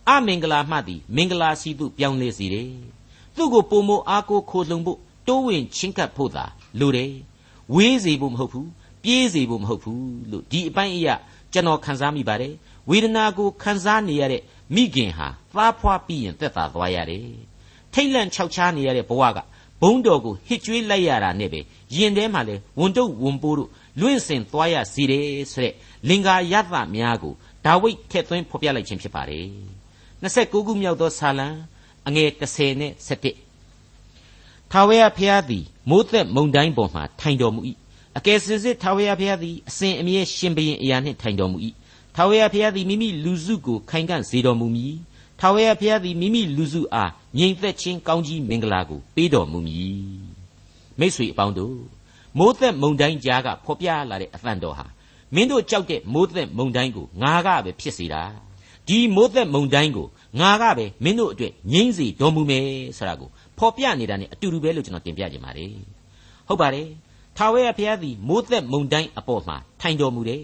[0.08, 2.72] အမင်္ဂလာမှသည်မင်္ဂလာစီသို့ပြောင်းလဲစေတယ်
[3.36, 6.46] သူ့ကိုပုံမအားကိုခိုလှုံဖို့တိုးဝင်ချင်းကပ်ဖို့သာ
[6.80, 7.14] လိုတယ်
[7.76, 8.70] ဝေးစေဖို့မဟုတ်ဘူး
[9.04, 11.16] ပြေးစေဖို့မဟုတ်ဘူးလို့ဒီအပိုင်းအရာ
[11.54, 12.54] ကျွန်တော်ခံစားမိပါတယ်
[12.90, 14.42] ဝေဒနာကိုခံစားနေရတဲ့
[14.76, 17.28] မိခင်ဟာသားဖွားပြီးရင်သက်သာသွားရတယ်
[17.94, 19.40] ထိတ်လန့်ခြောက်ခြားနေရတဲ့ဘဝက
[19.82, 21.60] ဘုံတော်ကိုဟစ်ကြွေးလိုက်ရတာနဲ့ပဲ
[21.96, 25.74] ရင်ထဲမှာလေဝန်တုပ်ဝန်ပိုးတို့လွင့်စင်သွားရစီတယ်ဆိုတဲ့
[26.08, 27.34] လင်္ကာယသများကို
[27.66, 29.46] ဒါဝိဒ်ထည့်သွင်းဖော်ပြလိုက်ခြင်းဖြစ်ပါတယ်
[30.24, 31.48] 29ခုမြောက်သောဆာလံ
[32.08, 37.62] အငယ်30နဲ့7ထာဝရဘုရားသည်မိုးသက်မုန်တိုင်းပေါ်မှထိုင်တော်မူ၏
[38.18, 41.58] အကယ်စင်စစ်ထာဝရဘုရားသည်အစဉ်အမြဲရှင်ဘရင်အရာနှင့်ထိုင်တော်မူ၏
[42.16, 44.96] ထာဝရဘုရားသည်မိမိလူစုကိုခိုင်ခံ့စေတော်မူမည်
[45.40, 49.98] ထာဝရဘုရားသည်မိမိလူစုအားငြိမ်သက်ခြင်းကောင်းကြီးမင်္ဂလာကိုပေးတော်မူမည်
[51.00, 51.78] မိတ်ဆွေအပေါင်းတို့
[52.38, 54.86] မိုးသက်မုန်တိုင်းကြားကဖော်ပြလာတဲ့အသံတော်ဟာ
[55.36, 58.24] မင်းတို့ကြောက်တဲ့မိုးသက်မုန်တိုင်းကိုငါကပဲဖြစ်စေတာ
[58.88, 60.08] ဒီမိုးသက်မုန်တိုင်းကို
[60.40, 62.66] ငါကပဲမင်းတို့အတွက်ငြိမ်းစေတော်မူမယ်
[62.98, 65.74] ဆိုတာကိုဖော်ပြနေတာ ਨੇ အတူတူပဲလို့ကျွန်တော်တင်ပြခြင်းပါတယ်
[66.48, 66.88] ဟုတ်ပါတယ်
[67.38, 70.44] ထာဝရဘုရားသည်မိုးသက်မုန်တိုင်းအပေါ်မှာထိုင်တော်မူတယ်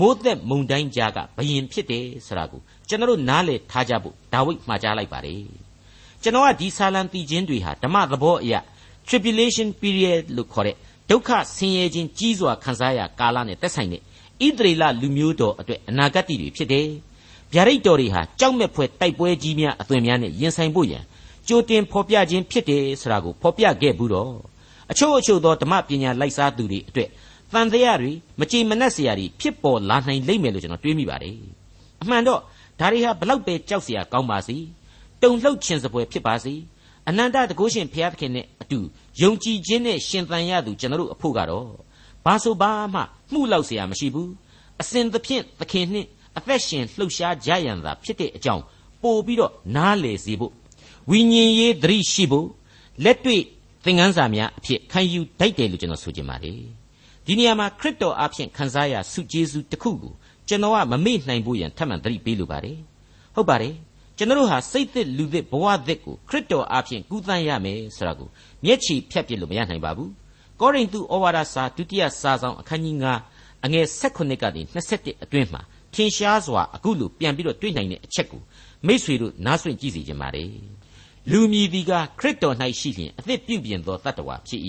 [0.00, 5.42] မိုးသက်မုန်တိုင်းကြားကဘယင်ဖြစ်တယ်ဆိုတာကိုကျွန်တော်နားလည်ထားကြဖို့ဒါဝိဒ်မှာကြားလိုက်ပါတယ်
[6.22, 8.54] ကျွန်တော်ကဒီဆာလံတီချင်းတွေဟာဓမ္မသဘောအရ
[9.08, 10.76] tribulation period လို့ခေါ်တဲ့
[11.10, 14.02] ဒုက္ခဆင်းရဲခြင်းကြီးစွာခံစားရကာလနဲ့သက်ဆိုင်တဲ့
[14.46, 16.86] ဣသရေလလူမျိုးတော်အတွက်အနာဂတ်တွေဖြစ်တယ်။
[17.54, 21.02] ဗျာဒိတ်တော်တွေဟာကြောက်မဲ့ဖွယ်တိုက်ပွဲကြီးများအသွင်များနဲ့ရင်ဆိုင်ဖို့ရန်
[21.48, 24.32] ကြိုတင်ဖော်ပြခြင်းဖြစ်တယ်ဆိုတာကိုဖော်ပြခဲ့ဘူးတော့
[24.90, 27.08] အချို့အချို့သောဓမ္မပညာလိုက်စားသူတွေအတွက်
[27.52, 31.36] တန်တရားတွေမကြည်မနှက်စရာတွေဖြစ်ပေါ်လာနိုင်လိမ့်မယ်လို့ကျွန်တော်တွေးမိပါတယ်။
[32.02, 32.40] အမှန်တော့
[32.80, 34.56] ဒါတွေဟာဘလောက်ပဲကြောက်စရာကောင်းပါစေ
[35.22, 36.54] တုန်လှုပ်ခြင်းစပွဲဖြစ်ပါစေ
[37.08, 38.78] အနန္တတကုရှင်ဘုရားသခင်နဲ့အတူ
[39.22, 41.68] ယုံကြည်ခြင်းနဲ့ရှင်သန်ရသူကျွန်တော်တို့အဖို့ကတော့
[42.25, 43.01] ဘာဆိုဘာမှ
[43.31, 44.31] မှုလောက်เสียမရှိဘူး
[44.81, 48.63] အစဉ်သဖြင့်သခင်နှင့်အသက်ရှင်လှုပ်ရှားကြရန်သာဖြစ်တဲ့အကြောင်း
[49.03, 50.53] ပို့ပြီးတော့နားလေစေဖို့
[51.09, 52.47] ဝိညာဉ်ရေးသတိရှိဖို့
[53.03, 53.41] လက်တွေ့
[53.85, 56.59] သင်ခန်းစာများအဖြစ်ခံယူတတ်တယ်လို့ကျွန်တော်ဆိုချင်ပါတယ်
[57.25, 60.13] ဒီနေရာမှာခရစ်တော်အဖင်ခံစားရဆုကျေးဇူးတစ်ခုကို
[60.47, 62.77] ကျွန်တော်ကမမေ့နိုင်ဘူးရန်ထပ်မံသတိပေးလိုပါတယ်
[63.35, 63.73] ဟုတ်ပါတယ်
[64.17, 68.29] ကျွန်တော်ဟာစိတ်သစ်လူသစ်ဘဝသစ်ကိုခရစ်တော်အဖင်ကူးသန်းရမယ်ဆိုတာကို
[68.65, 70.11] မျက်ခြေဖြတ်ပြလို့မရနိုင်ပါဘူး
[70.62, 72.96] ကောရိန္သုဩဝါဒစာဒုတိယစာဆောင်အခန်းကြီး
[73.30, 75.60] 9အငယ်16ကနေ21အတွင်းမှာ
[75.94, 78.42] ထင်ရှားစွာအခုလိုပြန်ပြီးတော့တွေ့နိုင်တဲ့အချက်ကို
[78.86, 80.44] မိษွေတို့နားဆွင့်ကြည့်စီကြပါလေ
[81.30, 84.62] လူမြည်သည်ကခရစ်တော်၌ရှိလျင်အသစ်ပြုပြင်သောတတ္တဝါဖြစ်၏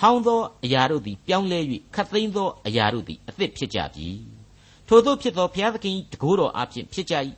[0.00, 1.60] ဟောင်းသောအရာတို့သည်ပြောင်းလဲ၍
[1.94, 4.08] ခတ်သိမ်းသောအရာတို့သည်အသစ်ဖြစ်ကြပြီ
[4.88, 7.14] ထို့သောဖြစ်သောဘုရားသခင်တကိုးတော်အဖင်ဖြစ်ကြ၏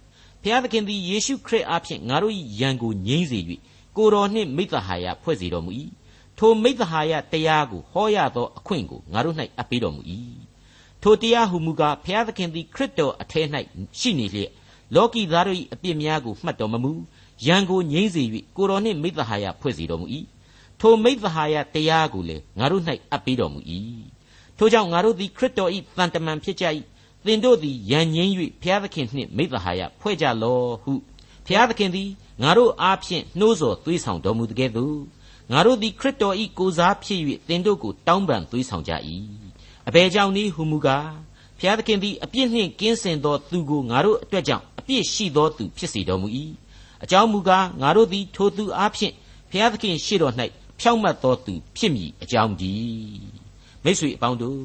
[0.42, 3.38] ဘုရားသခင်သည်ယေရှုခရစ်အဖင်ငါတို့၏ယံကိုငြိမ့်စေ၍
[3.96, 5.72] ကိုတော်နှင့်မိသဟာယဖွဲ့စေတော်မူ၏
[6.38, 10.02] ထိုမိသဟာယတရားကိုဟောရသောအခွင့်ကိုငါတို့၌အပ်ပေးတော်မူ၏
[11.02, 13.42] ထိုတရားဟုမူကားဘုရားသခင်သည်ခရစ်တော်အထဲ၌
[13.98, 14.50] ရှိနေလျက်
[14.94, 16.92] လောကီသားတို့၏အပြစ်များကိုမှတ်တော်မမူ
[17.46, 18.22] ယံကိုငြိမ့်စေ၍
[18.56, 20.06] ကိုတော်နှင့်မိသဟာယဖွဲ့စေတော်မူ၏
[20.80, 23.60] ထိုမိသဟာယတရားကိုလည်းငါတို့၌အပ်ပေးတော်မူ၏
[24.58, 26.64] ထိုကြောင့်ငါတို့သည်ခရစ်တော်၏တန်တမန်ဖြစ်ကြ၏
[27.26, 30.92] သင်တို့သည်ယံငြိမ်း၍ဘုရားသခင်နှင့်မိသဟာယဖွဲ့ကြလောဟု
[31.46, 32.08] ဘုရားသခင်သည်
[32.42, 34.96] ငါတို့အားဖြင့်နှိုးဆော်သွေးဆောင်တော်မူတကဲ့သို့
[35.52, 38.92] ငါတို့သည်ခရစ်တော်၏ကိုစားဖြစ်၍သင်တို့ကိုတောင်းပန်သွေးဆောင်ကြ၏
[39.88, 41.10] အဘယ်ကြောင့်နည်းဟုမူကား
[41.58, 46.28] ဘုရားသခင်သည်အပြစ်နှင့်ကင်းစင်သောသူကိုငါတို့အတွက်ကြောင့်အပြစ်ရှိသောသူဖြစ်စေတော်မူ၏
[47.04, 49.14] အကြောင်းမူကားငါတို့သည်ထိုသူအားဖြင့်
[49.50, 50.34] ဘုရားသခင်ရှေ့တော်၌
[50.80, 52.74] ဖြောင့်မတ်သောသူဖြစ်မည်အကြောင်းဒီ
[53.84, 54.60] မိတ်ဆွေအပေါင်းတို့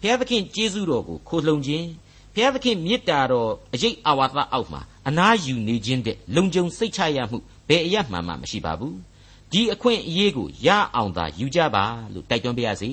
[0.00, 1.86] ဘုရားသခင်ကျေးဇူးတော်ကိုခိုလှုံခြင်း
[2.34, 7.38] ဘုရားသခင်မေတ္တာတော်အရေးအာဝါသအောက်မှာအနာယူနေခြင်းတဲ့လုံခြုံစိတ်ချရမှု
[7.68, 8.96] ဘယ်အရမှန်မှမရှိပါဘူး
[9.52, 12.90] ဒီအခွင့်အရေးကိုရအောင်သာယူကြပါလို့တိုက်တွန်းပါရစေ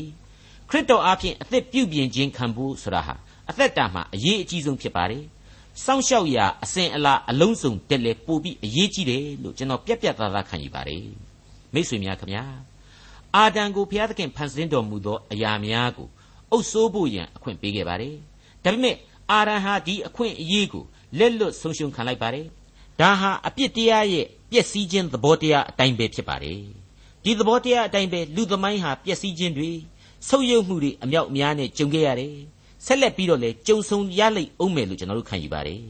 [0.70, 3.16] ခရစ်တော်အားဖြင့်အသက်ပြုပြင်ခြင်းခံဖို့ဆိုတာဟာ
[3.50, 5.24] အသက်တာမှာအရေးအကြီးဆုံးဖြစ်ပါတယ်
[5.84, 11.06] စောင့်ရှောက်ရာအစဉ်အလာအလုံးစုံတက်လေပို့ပြီးအရေးကြီးတယ်လို့ကျွန်တော်ပြက်ပြက်သားသားခံယူပါတယ်
[11.74, 12.46] မိတ်ဆွေများခင်ဗျာ
[13.36, 16.08] အာဒံကိုဘုရားသခင်ဖန်ဆင်းတော်မူသောအရာများကို
[16.52, 18.16] အုပ်စိုးဖို့ရန်အခွင့်ပေးခဲ့ပါတယ်
[18.64, 18.96] ဒါပေမဲ့
[19.32, 20.84] အာရန်ဟာဒီအခွင့်အရေးကို
[21.20, 22.46] လက်လွတ်ဆုံးရှုံးခံလိုက်ပါတယ်
[23.02, 26.62] ဒါဟာအပြစ်တရားရဲ့ ပျက်စီးခြင်းသဘောတရားအတိုင်းပဲဖြစ်ပါတယ်
[27.24, 29.72] ဒီသဘောတရားအတိုင်းပဲလူသမိုင်းဟာပျက်စီးခြင်းတွေ
[30.28, 32.36] ဆုပ်ယုပ်မှုတွေအမြောက်အများနဲ့ကြုံခဲ့ရတယ်
[32.86, 35.82] ဆက်လက်ပြီးတော့လည်းကြုံဆုံရလိမ့်အောင်မယ်လို့ကျွန်တော်တို့ခံယူပါတယ်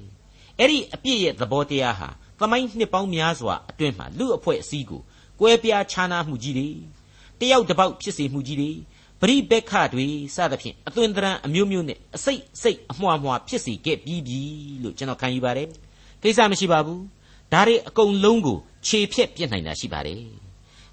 [0.60, 5.02] အဲ့ဒီအပြစ်ရဲ့သဘောတရားဟာသမိုင်းနှစ်ပေါင်းများစွာအတွင်းမှာလူအဖွဲ့အစည်းကို
[5.40, 6.70] ကွဲပြားခြားနားမှုကြီးတွေ
[7.40, 8.72] တယောက်တစ်ပေါက်ဖြစ်စေမှုကြီးတွေ
[9.22, 14.40] ပရိဘက်ခတွေစသဖြင့်အသွင်သဏ္ဍာန်အမျိုးမျိုးနဲ့အစိတ်စိတ်အမွှားမွှားဖြစ်စေခဲ့ပြီးပြီ
[14.84, 15.68] လို့ကျွန်တော်ခံယူပါတယ်
[16.24, 17.02] ကိစ္စမရှိပါဘူး
[17.52, 20.24] ဒါတွေအကုန်လုံးကိုခြေဖြတ်ပြစ်နိုင်တာရှိပါတယ်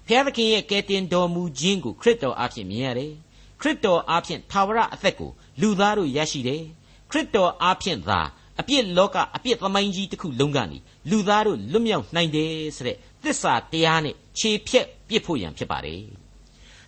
[0.07, 3.13] ဖျားသခင်ရဲ့ကယ်တင်တော်မူခြင်းကိုခရစ်တော်အားဖြင့်မြင်ရတယ်
[3.61, 6.63] ခရစ်တော်အားဖြင့်သာဝရအသက်ကိုလူသားတို့ရရှိတယ်
[7.09, 8.21] ခရစ်တော်အားဖြင့်သာ
[8.59, 10.77] အပြစ်လောကအပြစ်သမိုင်းကြီးတစ်ခုလုံးကနေ
[11.09, 16.01] လူသားတို့လွတ်မြောက်နိုင်တယ်ဆိုတဲ့သစ္စာတရားနဲ့ခြေဖြတ်ပြစ်ဖို့ရန်ဖြစ်ပါတယ်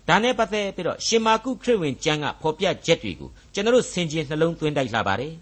[0.08, 5.34] ဒါနဲ့ပတ်သက်ပြီးတော့ရှင်မာကုခရစ်ဝင်ကျမ်းကဖော်ပြချက်တွေကိုကျွန်တော်တို့ဆင်ခြင်နှလုံးသွင်းတိုက်လာပါတယ်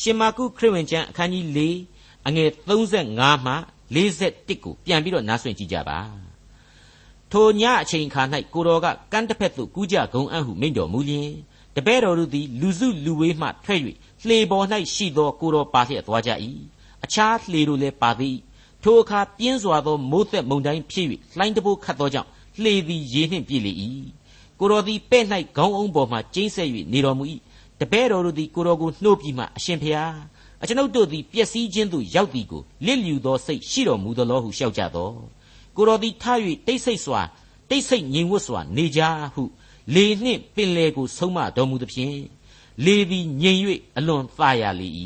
[0.00, 1.58] ရှင်မာကုခရစ်ဝင်ကျမ်းအခန်းကြီး၄
[2.26, 2.50] အငယ်
[2.98, 3.54] 35မှ
[3.94, 5.98] 41ကိုပြန်ပြီးတော့နားဆွင့်ကြည့်ကြပါ
[7.32, 8.22] ထိုညအချိန်ခါ၌
[8.54, 11.30] ကိုတော်ကကမ်းတစ်ဖက်သို့ကူးကြဂုံအံ့ဟုမိန့်တော်မူလျင်
[11.76, 13.80] တပည့်တော်တို့သည်လူစုလူဝေးမှထွက်၍
[14.26, 16.30] လှေပေါ်၌ရှိသောကိုတော်ပါလျက်သွားကြ၏
[17.04, 18.36] အခြားလှေတို့လည်းပါသည်
[18.82, 21.06] ထိုအခါပြင်းစွာသောမိုးသက်မုန်တိုင်းဖြစ်၍
[21.36, 22.28] လှိုင်းတဘိုးခတ်သောကြောင့်
[22.62, 23.72] လှေသည်ရေနှင့်ပြည့်လေ၏
[24.58, 25.24] ကိုတော်သည်ပဲ့၌
[25.56, 27.24] ခေါင်းအုံးပေါ်မှကျိန်းဆက်၍နေတော်မူ၏
[27.80, 30.14] တပည့်တော်တို့သည်ကိုတော်ကိုနှုတ်ပြီးမှအရှင်ဖျား
[30.62, 35.10] အကျွန်ုပ်တို့သည်ပျက်စီးခြင်းသို့ရောက်သည်ကိုလစ်လျူသောစိတ်ရှိတော်မူသလောဟုလျှောက်ကြသော
[35.76, 36.24] ကိုတော်သည်ထ၍
[36.66, 37.20] တိတ်ဆိတ်စွာ
[37.68, 39.00] တိတ်ဆိတ်ငြိမ်ဝတ်စွာနေကြ
[39.34, 39.42] ဟု
[39.94, 42.18] လေနှင့်ပင်လေကိုဆုံးမတော်မူသဖြင့်
[42.84, 43.58] လေသည်ငြိမ်၍
[43.98, 44.88] အလွန်သာရလေ၏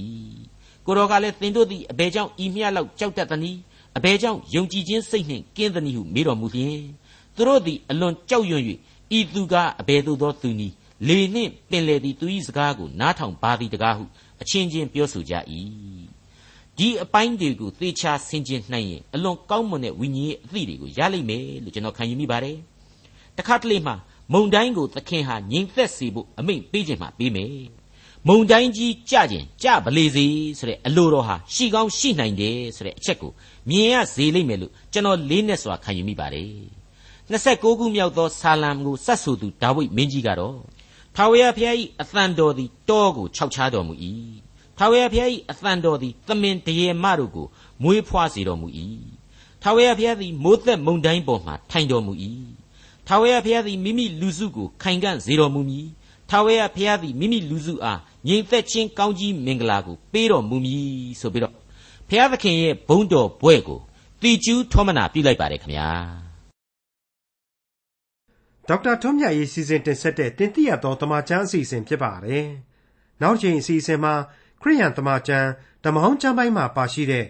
[0.86, 3.58] ကိုတော်ကလည်းသင်တို့သည်အဘယ်ကြောင့်ဤမျှလောက်ကြောက်တတ်သနည်း
[3.96, 6.80] အဘယ်ကြောင့်ယုံကြည်ခြင်းစိတ်နှင့်ကင်းသနည်းဟုမေးတော်မူလျင်
[7.36, 8.62] သူတို့သည်အလွန်ကြောက်ရွံ့၍
[9.18, 10.74] ဤသူကအဘယ်သို့သောသူနည်း
[11.08, 14.04] လေနှင့်ပင်လေသည်သူ၏စကားကိုနားထောင်ပါသည်တကားဟု
[14.42, 15.34] အချင်းချင်းပြောဆိုကြ၏
[16.78, 22.56] ဒီအပိုင်းတွေကိုသေချာဆင်ခြင်နိုင်ရင်အလွန်ကောင်းမွန်တဲ့ဝိညာဉ်ရဲ့အသည့်တွေကိုရလိမ့်မယ်လို့ကျွန်တော်ခံယူမိပါတယ်
[23.38, 23.92] တခါတလေမှ
[24.32, 27.50] မုံတိုင်းကိုသခင်ဟာငြိမ်သက်စေဖို့အမိန့်ပေးခြင်းမှပေးမယ်
[28.28, 30.26] မုံတိုင်းကြီးကြခြင်းကြပလေစေ
[30.58, 33.32] ဆိုတဲ့အလိုတော်ဟာရှိကောင်းရှိနိုင်တယ်ဆိုတဲ့အချက်ကို
[33.68, 36.50] မြင်ရစေလိမ့်မယ်လို့ကျွန်တော်လေးနဲ့စွာခံယူမိပါတယ်
[37.30, 40.58] 29ခုမြောက်သောဆာလံကိုစတ်ဆိုသူဒါဝိဒ်မင်းကြီးကတော့
[41.16, 43.94] ထာဝရဘုရား၏အသံတော်သည်တောကိုခြောက်ခြားတော်မူ၏
[44.78, 47.46] ထာဝရဘုရား၏အသံတော်သည်သမင်တရေမတို့ကို
[47.82, 48.68] မွေးဖွားစေတော်မူ၏
[49.62, 52.12] ထာဝရဘုရားသည်မိုးသက်မုန်တိုင်းပေါ်မှထိုင်တော်မူ၏
[53.08, 55.86] ထာဝရဘုရားသည်မိမိလူစုကိုခိုင်ခံ့စေတော်မူမည်
[56.30, 60.84] ထာဝရဘုရားသည်မိမိလူစုအားငြိမ်သက်ခြင်းကောင်းကြီးမင်္ဂလာကိုပေးတော်မူမည်
[61.20, 61.54] ဆိုပြီးတော့
[62.08, 63.80] ဘုရားသခင်ရဲ့ဘုန်းတော်ဘွဲ့ကို
[64.22, 66.25] တီကျူးထောမနာပြုလိုက်ပါတယ်ခင်ဗျာ
[68.68, 72.46] ဒေါက်တာထွန်းမြတ်ရေးစီစဉ်တင်ဆက်တဲ့တင်ပြသောတမချန်းအစီအစဉ်ဖြစ်ပါတယ်
[73.22, 74.14] နောက်ချိန်အစီအစဉ်မှာ
[74.62, 75.48] ခရိယန်တမချန်း
[75.84, 77.24] ဓမ္မဟောင်းကျမ်းပိုင်းမှာပါရှိတဲ့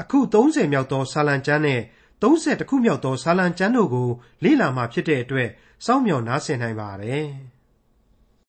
[0.00, 1.80] အခု30မြောက်သောဆာလံကျမ်းနဲ့
[2.22, 4.08] 30ခုမြောက်သောဆာလံကျမ်းတို့ကို
[4.44, 5.48] လေ့လာမှဖြစ်တဲ့အတွက်
[5.84, 7.26] စောင့်မျှော်နားဆင်နိုင်ပါတယ်။